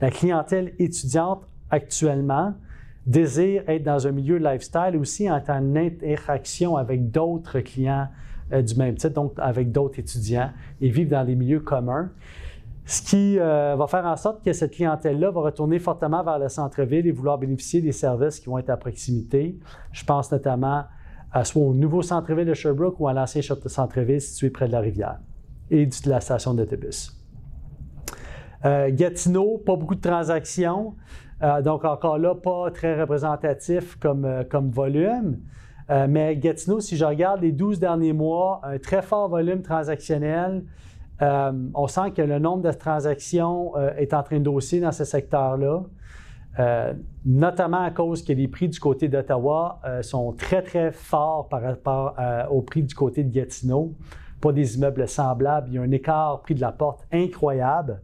la 0.01 0.11
clientèle 0.11 0.73
étudiante 0.79 1.43
actuellement 1.71 2.55
désire 3.07 3.63
être 3.69 3.85
dans 3.85 4.07
un 4.07 4.11
milieu 4.11 4.37
lifestyle 4.37 4.91
et 4.95 4.99
aussi 4.99 5.31
en 5.31 5.41
interaction 5.77 6.77
avec 6.77 7.11
d'autres 7.11 7.61
clients 7.61 8.09
euh, 8.53 8.63
du 8.63 8.75
même 8.77 8.97
type, 8.97 9.13
donc 9.13 9.33
avec 9.39 9.73
d'autres 9.73 9.99
étudiants 9.99 10.51
et 10.81 10.89
vivre 10.89 11.11
dans 11.11 11.25
des 11.25 11.35
milieux 11.35 11.61
communs. 11.61 12.11
Ce 12.87 13.03
qui 13.03 13.39
euh, 13.39 13.75
va 13.77 13.87
faire 13.89 14.07
en 14.07 14.17
sorte 14.17 14.45
que 14.45 14.53
cette 14.53 14.73
clientèle-là 14.73 15.33
va 15.33 15.41
retourner 15.41 15.81
fortement 15.81 16.23
vers 16.23 16.39
le 16.39 16.49
centre-ville 16.49 17.07
et 17.07 17.11
vouloir 17.11 17.37
bénéficier 17.37 17.81
des 17.81 17.93
services 17.93 18.39
qui 18.39 18.47
vont 18.47 18.59
être 18.59 18.71
à 18.71 18.77
proximité. 18.77 19.59
Je 19.91 20.05
pense 20.05 20.31
notamment 20.31 20.85
à 21.33 21.45
soit 21.45 21.63
au 21.63 21.75
nouveau 21.75 22.03
centre-ville 22.03 22.47
de 22.47 22.55
Sherbrooke 22.55 23.01
ou 23.01 23.09
à 23.09 23.13
l'ancien 23.13 23.43
centre-ville 23.43 24.21
situé 24.21 24.51
près 24.51 24.69
de 24.69 24.73
la 24.73 24.81
rivière 24.81 25.19
et 25.71 25.85
de 25.87 26.09
la 26.09 26.21
station 26.21 26.55
d'autobus. 26.55 27.13
Euh, 28.65 28.91
Gatineau, 28.93 29.59
pas 29.59 29.77
beaucoup 29.77 29.95
de 29.95 30.01
transactions. 30.01 30.95
Euh, 31.43 31.61
donc, 31.63 31.85
encore 31.85 32.19
là, 32.19 32.35
pas 32.35 32.71
très 32.71 32.99
représentatif 33.01 33.97
comme, 33.97 34.25
euh, 34.25 34.45
comme 34.45 34.71
volume. 34.71 35.39
Mais 35.89 36.37
Gatineau, 36.37 36.81
si 36.81 36.97
je 36.97 37.05
regarde 37.05 37.43
les 37.43 37.53
12 37.53 37.79
derniers 37.79 38.13
mois, 38.13 38.61
un 38.65 38.77
très 38.77 39.03
fort 39.03 39.29
volume 39.29 39.63
transactionnel. 39.63 40.65
Euh, 41.23 41.53
on 41.75 41.87
sent 41.87 42.11
que 42.11 42.23
le 42.23 42.39
nombre 42.39 42.63
de 42.63 42.73
transactions 42.73 43.77
euh, 43.77 43.95
est 43.97 44.13
en 44.13 44.23
train 44.23 44.39
d'hausser 44.39 44.81
dans 44.81 44.93
ce 44.93 45.05
secteur-là, 45.05 45.83
notamment 47.25 47.83
à 47.83 47.91
cause 47.91 48.25
que 48.25 48.33
les 48.33 48.49
prix 48.49 48.69
du 48.69 48.81
côté 48.81 49.09
d'Ottawa 49.09 49.79
sont 50.01 50.33
très, 50.33 50.63
très 50.63 50.91
forts 50.91 51.49
par 51.51 51.61
rapport 51.61 52.17
au 52.51 52.63
prix 52.63 52.83
du 52.83 52.95
côté 52.95 53.25
de 53.25 53.31
Gatineau. 53.31 53.93
Pas 54.41 54.53
des 54.53 54.77
immeubles 54.77 55.07
semblables, 55.07 55.69
il 55.69 55.75
y 55.75 55.79
a 55.79 55.83
un 55.83 55.91
écart 55.91 56.41
prix 56.41 56.55
de 56.55 56.63
la 56.63 56.73
porte 56.73 57.05
incroyable. 57.13 58.01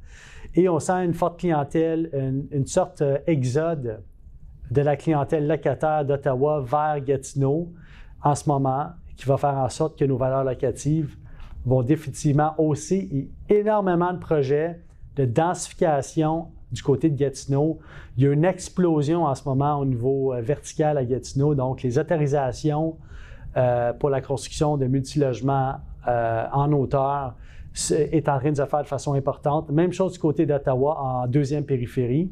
Et 0.54 0.68
on 0.68 0.78
sent 0.78 1.02
une 1.02 1.14
forte 1.14 1.38
clientèle, 1.38 2.10
une, 2.12 2.46
une 2.50 2.66
sorte 2.66 3.02
d'exode 3.02 4.02
de 4.70 4.82
la 4.82 4.96
clientèle 4.96 5.46
locataire 5.46 6.04
d'Ottawa 6.04 6.62
vers 6.62 7.00
Gatineau 7.02 7.72
en 8.22 8.34
ce 8.34 8.48
moment, 8.48 8.88
qui 9.16 9.24
va 9.26 9.38
faire 9.38 9.56
en 9.56 9.68
sorte 9.70 9.98
que 9.98 10.04
nos 10.04 10.18
valeurs 10.18 10.44
locatives 10.44 11.16
vont 11.64 11.82
définitivement 11.82 12.54
hausser 12.58 13.28
énormément 13.48 14.12
de 14.12 14.18
projets 14.18 14.80
de 15.16 15.24
densification 15.24 16.48
du 16.72 16.82
côté 16.82 17.10
de 17.10 17.16
Gatineau. 17.16 17.78
Il 18.16 18.24
y 18.24 18.26
a 18.26 18.32
une 18.32 18.44
explosion 18.44 19.24
en 19.24 19.34
ce 19.34 19.46
moment 19.46 19.78
au 19.78 19.84
niveau 19.84 20.32
euh, 20.32 20.40
vertical 20.40 20.96
à 20.96 21.04
Gatineau, 21.04 21.54
donc 21.54 21.82
les 21.82 21.98
autorisations 21.98 22.96
euh, 23.56 23.92
pour 23.92 24.10
la 24.10 24.20
construction 24.20 24.76
de 24.78 24.86
multilogements 24.86 25.74
euh, 26.08 26.46
en 26.52 26.72
hauteur 26.72 27.34
est 27.90 28.28
en 28.28 28.38
train 28.38 28.50
de 28.50 28.56
se 28.56 28.66
faire 28.66 28.82
de 28.82 28.88
façon 28.88 29.14
importante. 29.14 29.70
Même 29.70 29.92
chose 29.92 30.12
du 30.12 30.18
côté 30.18 30.44
d'Ottawa 30.44 30.98
en 31.00 31.26
deuxième 31.26 31.64
périphérie. 31.64 32.30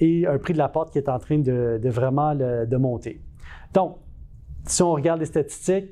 Et 0.00 0.26
un 0.26 0.38
prix 0.38 0.52
de 0.52 0.58
la 0.58 0.68
porte 0.68 0.92
qui 0.92 0.98
est 0.98 1.08
en 1.08 1.18
train 1.18 1.38
de, 1.38 1.80
vraiment 1.84 2.34
de 2.34 2.76
monter. 2.76 3.22
Donc, 3.72 3.96
si 4.66 4.82
on 4.82 4.92
regarde 4.92 5.18
les 5.20 5.26
statistiques, 5.26 5.88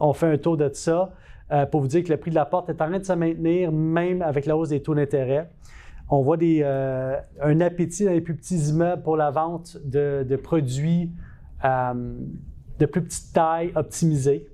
on 0.00 0.14
fait 0.14 0.32
un 0.32 0.38
tour 0.38 0.56
de 0.56 0.70
ça 0.72 1.12
euh, 1.50 1.66
pour 1.66 1.80
vous 1.80 1.88
dire 1.88 2.04
que 2.04 2.10
le 2.10 2.16
prix 2.16 2.30
de 2.30 2.34
la 2.34 2.46
porte 2.46 2.68
est 2.68 2.80
en 2.82 2.88
train 2.88 2.98
de 2.98 3.04
se 3.04 3.12
maintenir, 3.12 3.72
même 3.72 4.22
avec 4.22 4.46
la 4.46 4.56
hausse 4.56 4.70
des 4.70 4.82
taux 4.82 4.94
d'intérêt. 4.94 5.50
On 6.10 6.22
voit 6.22 6.38
euh, 6.42 7.16
un 7.42 7.60
appétit 7.60 8.04
dans 8.04 8.12
les 8.12 8.20
plus 8.20 8.34
petits 8.34 8.56
immeubles 8.70 9.02
pour 9.02 9.16
la 9.16 9.30
vente 9.30 9.76
de, 9.84 10.36
produits 10.42 11.10
de 11.62 12.86
plus 12.86 13.02
petite 13.02 13.32
taille 13.32 13.72
optimisés. 13.74 14.46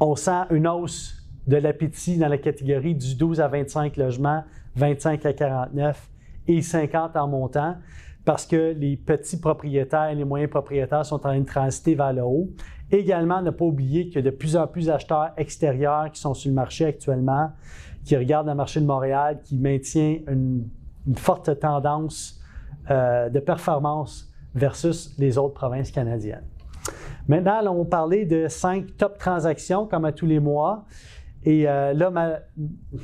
On 0.00 0.16
sent 0.16 0.42
une 0.50 0.66
hausse 0.66 1.24
de 1.46 1.56
l'appétit 1.56 2.18
dans 2.18 2.28
la 2.28 2.38
catégorie 2.38 2.94
du 2.94 3.14
12 3.14 3.40
à 3.40 3.48
25 3.48 3.96
logements, 3.96 4.44
25 4.76 5.24
à 5.26 5.32
49 5.32 6.10
et 6.48 6.62
50 6.62 7.16
en 7.16 7.28
montant 7.28 7.76
parce 8.24 8.46
que 8.46 8.72
les 8.72 8.96
petits 8.96 9.38
propriétaires 9.38 10.08
et 10.08 10.14
les 10.14 10.24
moyens 10.24 10.50
propriétaires 10.50 11.04
sont 11.04 11.16
en 11.16 11.18
train 11.18 11.38
de 11.38 11.44
transiter 11.44 11.94
vers 11.94 12.12
le 12.12 12.22
haut. 12.22 12.48
Également, 12.90 13.42
ne 13.42 13.50
pas 13.50 13.64
oublier 13.64 14.06
qu'il 14.06 14.16
y 14.16 14.18
a 14.18 14.22
de 14.22 14.30
plus 14.30 14.56
en 14.56 14.66
plus 14.66 14.86
d'acheteurs 14.86 15.32
extérieurs 15.36 16.10
qui 16.10 16.20
sont 16.20 16.34
sur 16.34 16.48
le 16.48 16.54
marché 16.54 16.86
actuellement, 16.86 17.50
qui 18.04 18.16
regardent 18.16 18.48
le 18.48 18.54
marché 18.54 18.80
de 18.80 18.86
Montréal, 18.86 19.40
qui 19.44 19.58
maintient 19.58 20.18
une, 20.28 20.68
forte 21.16 21.58
tendance 21.60 22.40
euh, 22.90 23.28
de 23.28 23.38
performance 23.40 24.32
versus 24.54 25.14
les 25.18 25.36
autres 25.36 25.52
provinces 25.52 25.90
canadiennes. 25.90 26.44
Maintenant, 27.28 27.74
on 27.74 27.82
va 27.82 27.84
parler 27.84 28.24
de 28.24 28.48
cinq 28.48 28.96
top 28.96 29.18
transactions 29.18 29.86
comme 29.86 30.06
à 30.06 30.12
tous 30.12 30.26
les 30.26 30.40
mois. 30.40 30.84
Et 31.44 31.68
euh, 31.68 31.92
là, 31.92 32.10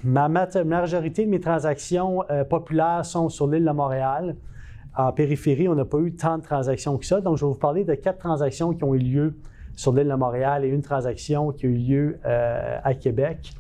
ma, 0.02 0.28
majorité 0.28 1.26
de 1.26 1.30
mes 1.30 1.40
transactions 1.40 2.24
euh, 2.30 2.44
populaires 2.44 3.04
sont 3.04 3.28
sur 3.28 3.46
l'île 3.46 3.64
de 3.64 3.70
Montréal. 3.70 4.36
En 5.00 5.12
périphérie, 5.12 5.66
on 5.68 5.74
n'a 5.74 5.84
pas 5.84 5.98
eu 5.98 6.14
tant 6.14 6.36
de 6.36 6.42
transactions 6.42 6.98
que 6.98 7.06
ça. 7.06 7.20
Donc, 7.20 7.38
je 7.38 7.44
vais 7.44 7.50
vous 7.50 7.58
parler 7.58 7.84
de 7.84 7.94
quatre 7.94 8.18
transactions 8.18 8.74
qui 8.74 8.84
ont 8.84 8.94
eu 8.94 8.98
lieu 8.98 9.34
sur 9.74 9.92
l'île 9.92 10.08
de 10.08 10.14
Montréal 10.14 10.64
et 10.64 10.68
une 10.68 10.82
transaction 10.82 11.52
qui 11.52 11.66
a 11.66 11.68
eu 11.70 11.74
lieu 11.74 12.18
euh, 12.26 12.78
à 12.84 12.92
Québec. 12.94 13.52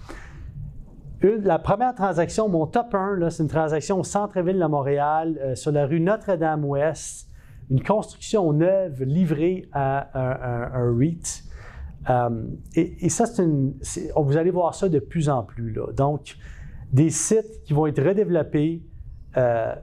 la 1.22 1.58
première 1.58 1.94
transaction, 1.94 2.48
mon 2.48 2.66
top 2.66 2.94
1, 2.94 3.30
c'est 3.30 3.42
une 3.42 3.48
transaction 3.48 4.00
au 4.00 4.04
centre-ville 4.04 4.58
de 4.58 4.66
Montréal, 4.66 5.52
sur 5.54 5.72
la 5.72 5.86
rue 5.86 6.00
Notre-Dame-Ouest. 6.00 7.28
Une 7.70 7.82
construction 7.82 8.52
neuve 8.52 9.02
livrée 9.04 9.68
à 9.72 10.08
un, 10.74 10.94
REIT. 10.98 11.44
Euh, 12.08 12.42
et, 12.74 13.08
ça, 13.08 13.26
c'est 13.26 14.10
vous 14.16 14.36
allez 14.36 14.50
voir 14.50 14.74
ça 14.74 14.88
de 14.88 14.98
plus 14.98 15.28
en 15.28 15.42
plus. 15.42 15.78
Donc, 15.96 16.36
des 16.92 17.10
sites 17.10 17.62
qui 17.64 17.72
vont 17.72 17.86
être 17.86 18.02
redéveloppés, 18.02 18.82
euh, 19.36 19.74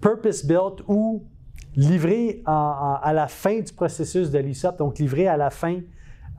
purpose-built 0.00 0.82
ou 0.88 1.24
livrés 1.74 2.42
à 2.46 3.12
la 3.14 3.28
fin 3.28 3.60
du 3.60 3.72
processus 3.72 4.30
de 4.30 4.38
l'ISOP, 4.38 4.78
donc 4.78 4.98
livrés 4.98 5.28
à 5.28 5.36
la 5.36 5.50
fin 5.50 5.80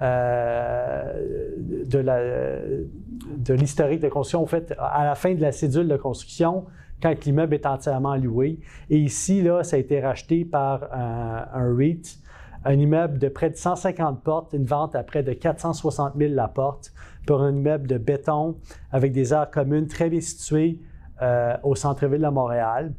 euh, 0.01 1.55
de 1.85 3.53
l'historique 3.53 3.99
de, 3.99 4.09
construction, 4.09 4.43
en 4.43 4.47
fait, 4.47 4.73
à 4.79 5.05
la 5.05 5.15
fin 5.15 5.33
de 5.33 5.41
la 5.41 5.51
cédule 5.51 5.87
de 5.87 5.97
construction, 5.97 6.65
quand 7.01 7.25
l'immeuble 7.25 7.53
est 7.53 7.65
entièrement 7.65 8.15
loué. 8.15 8.59
Et 8.89 8.97
ici, 8.97 9.41
là, 9.41 9.63
ça 9.63 9.75
a 9.75 9.79
été 9.79 9.99
racheté 9.99 10.45
par 10.45 10.91
un, 10.91 11.47
un 11.53 11.75
REIT 11.75 12.19
un 12.65 12.73
immeuble 12.73 13.17
de 13.17 13.29
près 13.29 13.49
de 13.49 13.55
150 13.55 14.23
portes, 14.23 14.53
une 14.53 14.65
vente 14.65 14.95
à 14.95 15.03
près 15.03 15.23
de 15.23 15.31
460 15.31 16.13
000 16.17 16.33
la 16.33 16.47
porte 16.49 16.91
pour 17.25 17.41
un 17.41 17.55
immeuble 17.55 17.87
de 17.87 17.97
béton 17.97 18.57
avec 18.91 19.13
des 19.13 19.33
aires 19.33 19.49
communes 19.49 19.87
très 19.87 20.09
bien 20.09 20.19
situées 20.19 20.81
euh, 21.21 21.55
au 21.63 21.75
centre-ville 21.75 22.21
de 22.21 22.27
Montréal. 22.27 22.93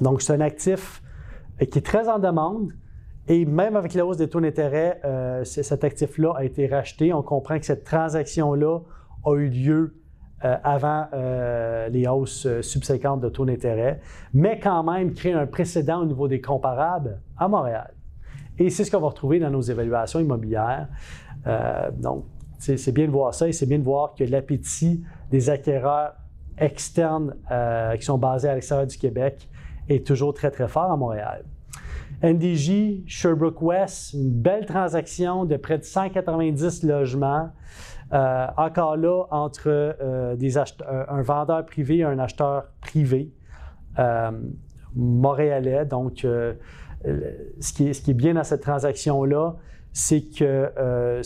Donc, 0.00 0.22
c'est 0.22 0.32
un 0.32 0.40
actif 0.40 1.02
euh, 1.60 1.66
qui 1.66 1.78
est 1.78 1.86
très 1.86 2.08
en 2.08 2.18
demande. 2.18 2.72
Et 3.26 3.44
même 3.44 3.76
avec 3.76 3.92
la 3.94 4.06
hausse 4.06 4.16
des 4.16 4.28
taux 4.28 4.40
d'intérêt, 4.40 5.00
euh, 5.04 5.44
cet 5.44 5.84
actif-là 5.84 6.32
a 6.36 6.44
été 6.44 6.66
racheté. 6.66 7.12
On 7.12 7.22
comprend 7.22 7.58
que 7.58 7.66
cette 7.66 7.84
transaction-là 7.84 8.78
a 9.24 9.34
eu 9.36 9.48
lieu 9.48 9.94
avant 10.40 11.08
les 11.90 12.06
hausses 12.06 12.46
subséquentes 12.60 13.20
de 13.20 13.28
taux 13.28 13.44
d'intérêt, 13.44 14.00
mais 14.32 14.60
quand 14.60 14.84
même 14.84 15.12
créer 15.12 15.32
un 15.32 15.48
précédent 15.48 16.02
au 16.02 16.04
niveau 16.04 16.28
des 16.28 16.40
comparables 16.40 17.20
à 17.36 17.48
Montréal. 17.48 17.92
Et 18.58 18.70
c'est 18.70 18.84
ce 18.84 18.90
qu'on 18.90 19.00
va 19.00 19.08
retrouver 19.08 19.38
dans 19.38 19.50
nos 19.50 19.60
évaluations 19.60 20.20
immobilières. 20.20 20.88
Euh, 21.46 21.90
donc, 21.92 22.24
c'est 22.58 22.92
bien 22.92 23.06
de 23.06 23.12
voir 23.12 23.34
ça 23.34 23.46
et 23.46 23.52
c'est 23.52 23.66
bien 23.66 23.78
de 23.78 23.84
voir 23.84 24.14
que 24.14 24.24
l'appétit 24.24 25.04
des 25.30 25.48
acquéreurs 25.48 26.14
externes 26.58 27.36
euh, 27.52 27.96
qui 27.96 28.04
sont 28.04 28.18
basés 28.18 28.48
à 28.48 28.54
l'extérieur 28.54 28.86
du 28.86 28.98
Québec 28.98 29.48
est 29.88 30.06
toujours 30.06 30.34
très, 30.34 30.50
très 30.50 30.68
fort 30.68 30.90
à 30.90 30.96
Montréal. 30.96 31.44
NDJ, 32.22 33.04
Sherbrooke 33.06 33.62
West, 33.62 34.12
une 34.14 34.30
belle 34.30 34.66
transaction 34.66 35.44
de 35.44 35.56
près 35.56 35.78
de 35.78 35.84
190 35.84 36.82
logements. 36.82 37.50
Euh, 38.12 38.46
encore 38.56 38.96
là, 38.96 39.24
entre 39.30 40.34
des 40.36 40.58
un 40.58 41.22
vendeur 41.22 41.66
privé 41.66 41.98
et 41.98 42.04
un 42.04 42.18
acheteur 42.18 42.70
privé 42.80 43.32
montréalais. 44.94 45.84
Donc, 45.84 46.24
euh, 46.24 46.54
ce, 47.60 47.72
qui 47.72 47.88
est, 47.88 48.14
bien 48.14 48.34
dans 48.34 48.44
cette 48.44 48.62
transaction-là, 48.62 49.56
c'est 49.92 50.20
que 50.20 50.70
euh, 50.78 51.22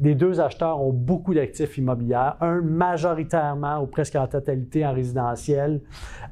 les 0.00 0.14
deux 0.14 0.40
acheteurs 0.40 0.80
ont 0.80 0.92
beaucoup 0.92 1.34
d'actifs 1.34 1.78
immobiliers, 1.78 2.30
un 2.40 2.60
majoritairement 2.60 3.80
ou 3.80 3.86
presque 3.86 4.16
en 4.16 4.26
totalité 4.26 4.84
en 4.84 4.92
résidentiel, 4.92 5.80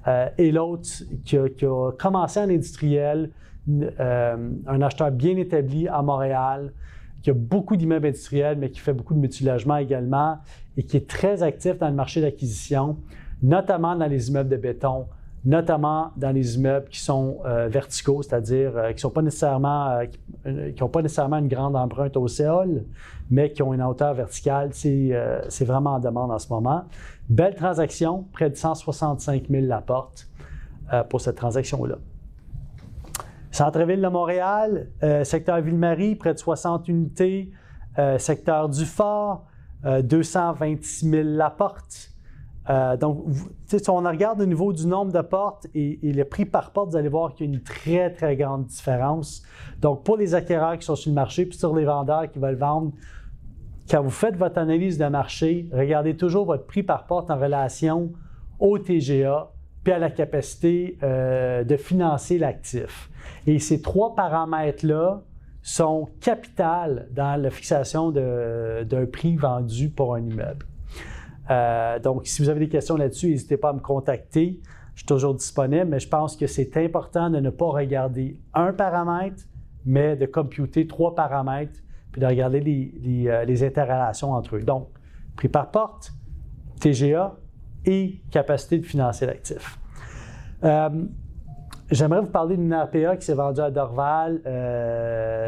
euh, 0.07 0.29
et 0.39 0.51
l'autre 0.51 0.89
qui, 1.25 1.37
a 1.37 1.93
commencé 1.99 2.41
en 2.41 2.49
industriel, 2.49 3.31
un 3.67 4.83
acheteur 4.83 5.11
bien 5.11 5.37
établi 5.37 5.89
à 5.89 6.03
Montréal, 6.03 6.73
qui 7.23 7.31
a 7.31 7.35
beaucoup 7.35 7.77
d'immeubles 7.77 8.09
industriels, 8.09 8.59
mais 8.59 8.71
qui 8.71 8.81
fait 8.81 8.93
beaucoup 8.93 9.15
de 9.15 9.19
multilogement 9.19 9.79
également, 9.79 10.39
et 10.77 10.83
qui 10.83 10.99
est 10.99 11.09
très 11.09 11.43
actif 11.43 11.79
dans 11.79 11.89
le 11.89 11.95
marché 11.95 12.21
d'acquisition, 12.21 12.99
notamment 13.43 13.97
dans 13.97 14.07
les 14.07 14.29
immeubles 14.29 14.51
de 14.51 14.57
béton, 14.57 15.07
notamment 15.45 16.11
dans 16.17 16.31
les 16.31 16.57
immeubles 16.57 16.89
qui 16.89 17.01
sont 17.01 17.39
euh, 17.45 17.69
verticaux, 17.69 18.23
c'est-à-dire 18.23 18.77
euh, 18.77 18.93
qui 18.93 19.05
n'ont 19.05 19.11
pas, 19.13 19.21
nécessairement, 19.21 20.01
euh, 20.47 20.89
pas 20.89 21.03
nécessairement 21.03 21.37
une 21.39 21.49
grande 21.49 21.77
empreinte 21.77 22.17
au 22.17 22.29
sol, 22.29 22.85
mais 23.31 23.53
qui 23.53 23.63
ont 23.63 23.75
une 23.75 23.83
hauteur 23.83 24.15
verticale. 24.15 24.71
C'est 24.73 25.65
vraiment 25.65 25.95
en 25.95 26.01
demande 26.01 26.31
en 26.31 26.39
ce 26.39 26.49
moment. 26.49 26.85
Belle 27.29 27.55
transaction, 27.55 28.25
près 28.33 28.49
de 28.49 28.57
165 28.57 29.49
000 29.51 29.67
la 29.67 29.81
porte 29.81 30.29
pour 31.09 31.21
cette 31.21 31.37
transaction-là. 31.37 31.97
Centre-ville 33.51 34.03
de 34.03 34.09
Montréal, 34.09 34.89
secteur 35.23 35.61
Ville-Marie, 35.63 36.17
près 36.17 36.35
de 36.35 36.39
60 36.39 36.87
unités. 36.89 37.51
secteur 38.19 38.69
du 38.69 38.85
Fort, 38.85 39.47
226 39.85 41.11
000 41.11 41.23
la 41.25 41.49
porte. 41.49 42.14
Euh, 42.71 42.97
donc, 42.97 43.25
si 43.67 43.91
on 43.91 44.01
regarde 44.01 44.41
au 44.41 44.47
niveau 44.47 44.73
du 44.73 44.87
nombre 44.87 45.13
de 45.13 45.21
portes 45.21 45.67
et, 45.75 45.99
le 46.03 46.25
prix 46.25 46.47
par 46.47 46.71
porte, 46.71 46.91
vous 46.91 46.97
allez 46.97 47.09
voir 47.09 47.35
qu'il 47.35 47.47
y 47.47 47.51
a 47.51 47.53
une 47.53 47.63
très, 47.63 48.11
très 48.11 48.37
grande 48.37 48.65
différence. 48.67 49.43
Donc, 49.81 50.05
pour 50.05 50.17
les 50.17 50.35
acquéreurs 50.35 50.79
qui 50.79 50.87
sont 50.87 50.97
sur 50.97 51.11
le 51.11 51.15
marché, 51.15 51.45
puis 51.45 51.59
sur 51.59 51.75
les 51.75 51.85
vendeurs 51.85 52.31
qui 52.31 52.39
veulent 52.39 52.55
vendre, 52.57 52.93
quand 53.91 54.03
vous 54.03 54.11
faites 54.11 54.37
votre 54.37 54.59
analyse 54.59 54.97
de 54.97 55.07
marché, 55.07 55.69
regardez 55.73 56.17
toujours 56.17 56.47
votre 56.47 56.65
prix 56.65 56.83
par 56.83 57.07
porte 57.07 57.31
en 57.31 57.37
relation 57.37 58.13
au 58.59 58.79
TGA, 58.79 59.51
puis 59.83 59.93
à 59.93 59.99
la 59.99 60.11
capacité 60.11 60.97
euh, 61.03 61.65
de 61.65 61.77
financer 61.77 62.39
l'actif. 62.39 63.11
Et 63.47 63.59
ces 63.59 63.83
trois 63.83 64.15
paramètres-là 64.15 65.23
sont 65.61 66.09
capitales 66.21 67.09
dans 67.13 67.41
la 67.41 67.51
fixation 67.51 68.11
d'un 68.11 69.07
prix 69.11 69.37
vendu 69.37 69.91
pour 69.91 70.15
un 70.15 70.21
immeuble. 70.21 70.67
Euh, 71.51 71.99
donc, 71.99 72.27
si 72.27 72.43
vous 72.43 72.49
avez 72.49 72.61
des 72.61 72.69
questions 72.69 72.97
là-dessus, 72.97 73.29
n'hésitez 73.29 73.57
pas 73.57 73.71
à 73.71 73.73
me 73.73 73.81
contacter. 73.81 74.61
Je 74.95 75.01
suis 75.01 75.07
toujours 75.07 75.35
disponible, 75.35 75.87
mais 75.87 76.01
je 76.01 76.09
pense 76.09 76.37
que 76.37 76.47
c'est 76.47 76.77
important 76.77 77.29
de 77.31 77.41
ne 77.41 77.51
pas 77.51 77.67
regarder 77.67 78.41
un 78.55 78.73
paramètre, 78.73 79.43
mais 79.85 80.17
de 80.17 80.27
computer 80.27 80.87
trois 80.87 81.15
paramètres, 81.15 81.81
puis 82.13 82.21
de 82.21 82.27
regarder 82.27 82.61
les, 82.61 83.29
euh, 83.29 83.67
interrelations 83.67 84.33
entre 84.33 84.57
eux. 84.57 84.63
Donc, 84.63 84.89
prix 85.37 85.49
par 85.49 85.71
porte, 85.71 86.13
TGA 86.81 87.35
et 87.85 88.21
capacité 88.31 88.79
de 88.79 88.87
financer 88.87 89.27
l'actif. 89.27 89.79
Euh, 90.63 90.89
j'aimerais 91.91 92.21
vous 92.21 92.29
parler 92.29 92.57
d'une 92.57 92.73
RPA 92.73 93.17
qui 93.17 93.27
s'est 93.27 93.35
vendue 93.35 93.61
à 93.61 93.71
Dorval 93.71 94.41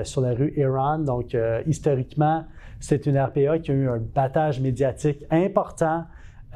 sur 0.04 0.20
la 0.20 0.34
rue 0.34 0.52
Iran. 0.56 0.98
Donc, 0.98 1.36
historiquement, 1.66 2.44
c'est 2.80 3.06
une 3.06 3.18
RPA 3.18 3.58
qui 3.58 3.70
a 3.70 3.74
eu 3.74 3.88
un 3.88 3.98
battage 3.98 4.60
médiatique 4.60 5.24
important 5.30 6.04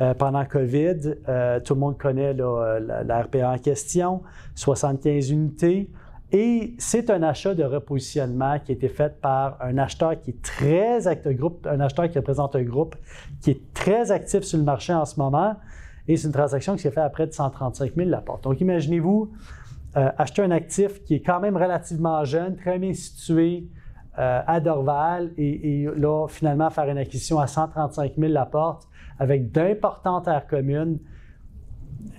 euh, 0.01 0.15
pendant 0.15 0.45
COVID. 0.45 1.15
Euh, 1.29 1.61
tout 1.61 1.75
le 1.75 1.81
monde 1.81 1.99
connaît 1.99 2.33
la, 2.33 3.23
RPA 3.23 3.51
en 3.51 3.59
question, 3.59 4.23
75 4.55 5.31
unités. 5.31 5.91
Et 6.33 6.75
c'est 6.79 7.11
un 7.11 7.23
achat 7.23 7.55
de 7.55 7.65
repositionnement 7.65 8.59
qui 8.61 8.73
a 8.73 8.75
été 8.75 8.89
fait 8.89 9.21
par 9.21 9.59
un 9.61 9.77
acheteur 9.79 10.21
qui 10.21 10.31
est 10.31 10.43
très 10.43 11.07
actif, 11.09 11.37
groupe, 11.37 11.67
un 11.69 11.81
acheteur 11.81 12.09
qui 12.09 12.19
représente 12.19 12.55
un 12.55 12.63
groupe 12.63 12.95
qui 13.43 13.51
est 13.51 13.75
très 13.75 14.13
actif 14.13 14.43
sur 14.43 14.59
le 14.59 14.65
marché 14.65 14.95
en 14.95 15.05
ce 15.05 15.19
moment. 15.19 15.57
Et 16.07 16.17
c'est 16.17 16.29
une 16.29 16.33
transaction 16.33 16.77
qui 16.77 16.83
s'est 16.83 16.91
faite 16.91 17.05
à 17.05 17.11
près 17.11 17.27
de 17.27 17.33
135 17.33 17.95
000 17.97 18.09
la 18.09 18.21
porte. 18.21 18.45
Donc 18.45 18.61
imaginez-vous 18.61 19.33
euh, 19.97 20.09
acheter 20.19 20.43
un 20.43 20.53
actif 20.53 21.03
qui 21.03 21.17
est 21.17 21.21
quand 21.21 21.41
même 21.41 21.57
relativement 21.57 22.25
jeune, 22.25 22.57
très 22.57 22.79
bien 22.79 22.95
situé, 22.95 23.65
euh, 24.19 24.43
à 24.45 24.59
Dorval 24.59 25.31
et, 25.39 25.87
là, 25.97 26.27
finalement, 26.29 26.69
faire 26.69 26.89
une 26.89 26.99
acquisition 26.99 27.39
à 27.39 27.47
135 27.47 28.15
000 28.19 28.33
la 28.33 28.45
porte 28.45 28.89
avec 29.19 29.53
d'importantes 29.53 30.27
aires 30.27 30.49
communes. 30.49 30.99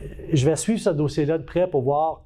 Euh, 0.02 0.06
je 0.32 0.46
vais 0.50 0.56
suivre 0.56 0.80
ce 0.80 0.90
dossier-là 0.90 1.38
de 1.38 1.44
près 1.44 1.68
pour 1.68 1.82
voir 1.82 2.24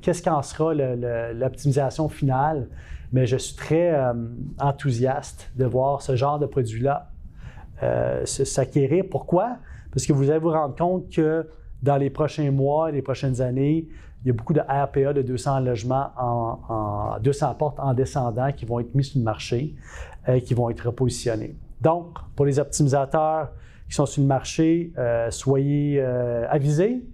qu'est-ce 0.00 0.22
qu'en 0.22 0.40
sera 0.42 0.72
l'optimisation 0.72 2.08
finale, 2.08 2.68
mais 3.12 3.26
je 3.26 3.36
suis 3.36 3.54
très 3.54 3.92
euh, 3.92 4.14
enthousiaste 4.58 5.52
de 5.56 5.66
voir 5.66 6.00
ce 6.00 6.16
genre 6.16 6.38
de 6.38 6.46
produit-là 6.46 7.10
s'acquérir. 8.24 9.04
Pourquoi? 9.10 9.58
Parce 9.92 10.06
que 10.06 10.14
vous 10.14 10.30
allez 10.30 10.38
vous 10.38 10.50
rendre 10.50 10.74
compte 10.74 11.10
que 11.10 11.46
dans 11.82 11.98
les 11.98 12.08
prochains 12.08 12.50
mois, 12.50 12.90
les 12.90 13.02
prochaines 13.02 13.42
années, 13.42 13.88
il 14.26 14.30
y 14.30 14.32
a 14.32 14.34
beaucoup 14.34 14.54
de 14.54 14.60
RPA 14.60 15.12
de 15.12 15.22
200 15.22 15.60
logements 15.60 16.10
en, 16.18 17.16
200 17.20 17.54
portes 17.54 17.78
en 17.78 17.94
descendant 17.94 18.50
qui 18.50 18.64
vont 18.64 18.80
être 18.80 18.92
mis 18.92 19.04
sur 19.04 19.20
le 19.20 19.24
marché 19.24 19.76
et 20.26 20.42
qui 20.42 20.52
vont 20.52 20.68
être 20.68 20.84
repositionnés. 20.84 21.54
Donc, 21.80 22.18
pour 22.34 22.44
les 22.44 22.58
optimisateurs 22.58 23.52
qui 23.88 23.94
sont 23.94 24.04
sur 24.04 24.22
le 24.22 24.26
marché, 24.26 24.92
euh, 24.98 25.30
soyez 25.30 26.00
euh, 26.00 26.44
avisés. 26.50 27.04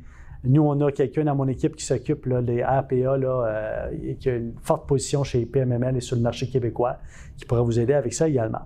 Nous, 0.44 0.62
on 0.62 0.80
a 0.80 0.90
quelqu'un 0.90 1.24
dans 1.24 1.34
mon 1.34 1.48
équipe 1.48 1.76
qui 1.76 1.84
s'occupe 1.84 2.26
des 2.44 2.64
RPA 2.64 2.94
euh, 2.94 3.90
et 4.02 4.14
qui 4.14 4.30
a 4.30 4.36
une 4.36 4.54
forte 4.62 4.88
position 4.88 5.22
chez 5.22 5.44
PMML 5.44 5.98
et 5.98 6.00
sur 6.00 6.16
le 6.16 6.22
marché 6.22 6.48
québécois, 6.48 6.96
qui 7.36 7.44
pourra 7.44 7.60
vous 7.60 7.78
aider 7.78 7.92
avec 7.92 8.14
ça 8.14 8.26
également. 8.26 8.62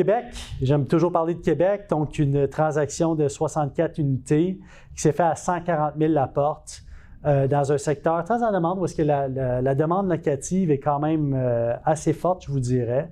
Québec, 0.00 0.24
j'aime 0.62 0.86
toujours 0.86 1.12
parler 1.12 1.34
de 1.34 1.42
Québec, 1.42 1.82
donc 1.90 2.18
une 2.18 2.48
transaction 2.48 3.14
de 3.14 3.28
64 3.28 3.98
unités 3.98 4.58
qui 4.94 5.02
s'est 5.02 5.12
fait 5.12 5.24
à 5.24 5.34
140 5.34 5.92
000 5.98 6.10
la 6.14 6.26
porte 6.26 6.84
euh, 7.26 7.46
dans 7.46 7.70
un 7.70 7.76
secteur 7.76 8.24
très 8.24 8.42
en 8.42 8.50
demande 8.50 8.78
où 8.78 8.86
que 8.86 9.02
la, 9.02 9.74
demande 9.74 10.08
locative 10.08 10.70
est 10.70 10.78
quand 10.78 11.00
même 11.00 11.34
euh, 11.36 11.74
assez 11.84 12.14
forte, 12.14 12.46
je 12.46 12.50
vous 12.50 12.60
dirais. 12.60 13.10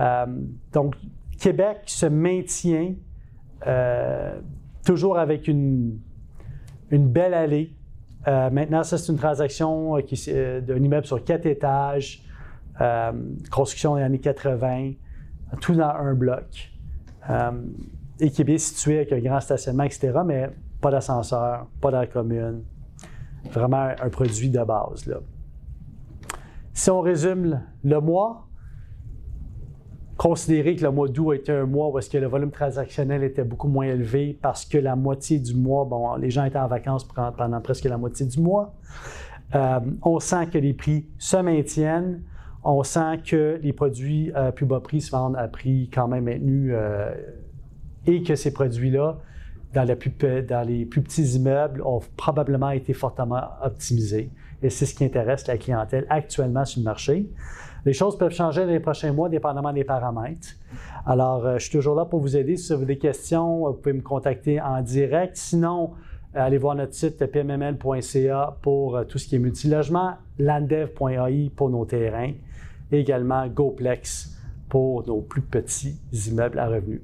Euh, 0.00 0.26
donc, 0.72 0.96
Québec 1.38 1.82
se 1.86 2.06
maintient 2.06 2.94
toujours 4.84 5.20
avec 5.20 5.46
une, 5.46 6.00
une 6.90 7.06
belle 7.06 7.34
allée. 7.34 7.76
maintenant, 8.26 8.82
ça, 8.82 8.98
c'est 8.98 9.12
une 9.12 9.18
transaction 9.18 9.94
d'un 9.98 10.82
immeuble 10.82 11.06
sur 11.06 11.22
quatre 11.22 11.46
étages, 11.46 12.24
construction 13.52 13.94
des 13.94 14.02
années 14.02 14.18
80 14.18 14.94
tout 15.60 15.74
dans 15.74 15.88
un 15.88 16.14
bloc, 16.14 16.70
euh, 17.30 17.50
et 18.20 18.30
qui 18.30 18.42
est 18.42 18.44
bien 18.44 18.58
situé 18.58 18.96
avec 18.96 19.12
un 19.12 19.20
grand 19.20 19.40
stationnement, 19.40 19.84
etc., 19.84 20.12
mais 20.24 20.50
pas 20.80 20.90
d'ascenseur, 20.90 21.66
pas 21.80 21.90
d'air 21.90 22.08
commune. 22.10 22.62
Vraiment 23.52 23.92
un 24.00 24.08
produit 24.10 24.50
de 24.50 24.62
base. 24.62 25.10
Si 26.72 26.90
on 26.90 27.00
résume 27.00 27.60
le 27.84 28.00
mois, 28.00 28.48
considérer 30.16 30.74
que 30.74 30.82
le 30.82 30.90
mois 30.90 31.08
d'août 31.08 31.32
était 31.32 31.52
un 31.52 31.64
mois 31.64 31.90
où 31.90 31.98
est-ce 31.98 32.10
que 32.10 32.18
le 32.18 32.26
volume 32.26 32.50
transactionnel 32.50 33.22
était 33.22 33.44
beaucoup 33.44 33.68
moins 33.68 33.86
élevé 33.86 34.36
parce 34.42 34.64
que 34.64 34.76
la 34.76 34.96
moitié 34.96 35.38
du 35.38 35.54
mois, 35.54 35.84
bon, 35.84 36.16
les 36.16 36.30
gens 36.30 36.44
étaient 36.44 36.58
en 36.58 36.66
vacances 36.66 37.04
pendant 37.04 37.60
presque 37.60 37.84
la 37.84 37.96
moitié 37.96 38.26
du 38.26 38.40
mois. 38.40 38.74
Euh, 39.54 39.80
on 40.02 40.18
sent 40.18 40.48
que 40.48 40.58
les 40.58 40.74
prix 40.74 41.06
se 41.18 41.36
maintiennent 41.36 42.22
on 42.64 42.82
sent 42.82 43.18
que 43.24 43.58
les 43.62 43.72
produits 43.72 44.32
à 44.34 44.52
plus 44.52 44.66
bas 44.66 44.80
prix 44.80 45.00
se 45.00 45.10
vendent 45.10 45.36
à 45.36 45.48
prix 45.48 45.90
quand 45.92 46.08
même 46.08 46.24
maintenu 46.24 46.74
euh, 46.74 47.14
et 48.06 48.22
que 48.22 48.34
ces 48.34 48.52
produits-là, 48.52 49.18
dans, 49.74 49.84
les 49.84 49.96
plus 49.96 50.10
petits 51.02 51.36
immeubles, 51.36 51.82
ont 51.82 52.00
probablement 52.16 52.70
été 52.70 52.92
fortement 52.94 53.42
optimisés. 53.62 54.30
Et 54.62 54.70
c'est 54.70 54.86
ce 54.86 54.94
qui 54.94 55.04
intéresse 55.04 55.46
la 55.46 55.56
clientèle 55.56 56.06
actuellement 56.08 56.64
sur 56.64 56.80
le 56.80 56.84
marché. 56.84 57.30
Les 57.84 57.92
choses 57.92 58.18
peuvent 58.18 58.34
changer 58.34 58.62
dans 58.62 58.72
les 58.72 58.80
prochains 58.80 59.12
mois, 59.12 59.28
dépendamment 59.28 59.72
des 59.72 59.84
paramètres. 59.84 60.48
Alors, 61.06 61.46
euh, 61.46 61.58
je 61.58 61.64
suis 61.64 61.72
toujours 61.72 61.94
là 61.94 62.06
pour 62.06 62.20
vous 62.20 62.36
aider. 62.36 62.56
Si 62.56 62.68
vous 62.68 62.72
avez 62.74 62.86
des 62.86 62.98
questions, 62.98 63.66
vous 63.66 63.74
pouvez 63.74 63.92
me 63.92 64.02
contacter 64.02 64.60
en 64.60 64.82
direct. 64.82 65.36
Sinon, 65.36 65.92
euh, 66.34 66.40
allez 66.40 66.58
voir 66.58 66.74
notre 66.74 66.94
site 66.94 67.24
pmml.ca 67.24 68.56
pour 68.62 69.06
tout 69.06 69.18
ce 69.18 69.28
qui 69.28 69.36
est 69.36 69.38
multilogement, 69.38 70.14
landev.ai 70.38 71.50
pour 71.54 71.70
nos 71.70 71.84
terrains 71.84 72.32
également 72.92 73.46
GoPlex 73.48 74.36
pour 74.68 75.06
nos 75.06 75.20
plus 75.20 75.42
petits 75.42 75.98
immeubles 76.26 76.58
à 76.58 76.68
revenus. 76.68 77.00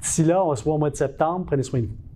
D'ici 0.00 0.24
là, 0.24 0.44
on 0.44 0.54
se 0.54 0.62
voit 0.62 0.74
au 0.74 0.78
mois 0.78 0.90
de 0.90 0.96
septembre. 0.96 1.46
Prenez 1.46 1.62
soin 1.62 1.80
de 1.80 1.86
vous. 1.86 2.07